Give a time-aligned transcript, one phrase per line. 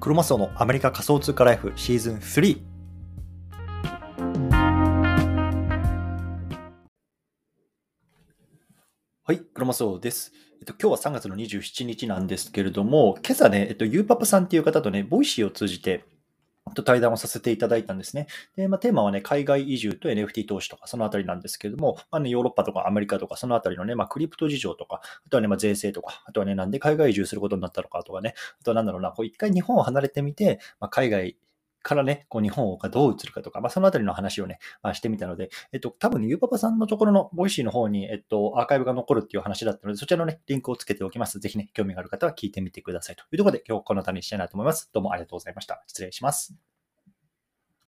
[0.00, 2.60] クロマスオのアメリカ仮想通貨ライフシーズン3。
[9.24, 10.32] はい、クロマスオです。
[10.60, 16.04] えっと、今日は3月の27日なんですけれども、今朝ね、えっと、ゆうパパさんっていう方とね、 Voicy を通じて、
[16.74, 18.26] と対談をさせていただいたんですね。
[18.56, 31.36] で、まあ、テーマはね、海外移住と NFT 投資とか、そのあたりなんですけれども、まあね、ヨーロッパとかアメリカとか、そのあたりのね、まあ、クリプト事情とか、あとはね、まあ、税制とか、あとはね、なんで海外移住することになったのかとかね、あとはなんだろうな、こう一回日本を離れてみて、まあ、海外
[31.82, 41.38] からね、こう日本がどう映るかとか、まあ、そのあたりの話をね、まあ、してみたので、えっと、多分ね、ゆうパパさんのところの Voicy の方に、えっと、アーカイブが残るっていう話だったので、そちらのね、リンクをつけておきます。
[41.38, 44.90] ぜひね、興味がある方は聞いてみてくださいというところで、今日この辺りにしたいなと思います。
[44.92, 45.82] どうもありがとうございました。
[45.86, 46.67] 失礼します。